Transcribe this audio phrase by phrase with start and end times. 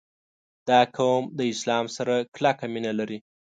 [0.69, 3.17] •دا قوم د اسلام سره کلکه مینه لري.